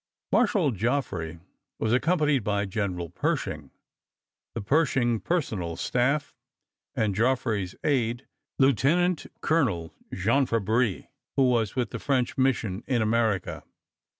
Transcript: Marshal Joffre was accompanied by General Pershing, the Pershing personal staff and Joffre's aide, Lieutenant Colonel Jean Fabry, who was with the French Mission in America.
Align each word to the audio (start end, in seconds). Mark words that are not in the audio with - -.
Marshal 0.31 0.71
Joffre 0.71 1.39
was 1.77 1.93
accompanied 1.93 2.43
by 2.43 2.65
General 2.65 3.11
Pershing, 3.11 3.69
the 4.55 4.61
Pershing 4.61 5.19
personal 5.19 5.75
staff 5.75 6.33
and 6.95 7.13
Joffre's 7.13 7.75
aide, 7.83 8.25
Lieutenant 8.57 9.27
Colonel 9.41 9.93
Jean 10.11 10.47
Fabry, 10.47 11.11
who 11.35 11.47
was 11.51 11.75
with 11.75 11.91
the 11.91 11.99
French 11.99 12.35
Mission 12.35 12.83
in 12.87 13.03
America. 13.03 13.63